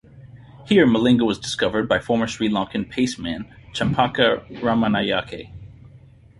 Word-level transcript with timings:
Here 0.65 0.87
Malinga 0.87 1.27
was 1.27 1.37
discovered 1.37 1.87
by 1.87 1.99
former 1.99 2.25
Sri 2.25 2.49
Lankan 2.49 2.91
paceman 2.91 3.45
Champaka 3.71 4.43
Ramanayake. 4.59 5.51